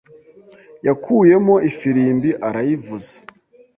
[0.87, 3.15] yakuyemo ifirimbi arayivuza.